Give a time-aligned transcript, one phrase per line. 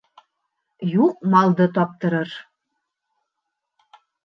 [0.93, 2.33] Юҡ малды таптырыр.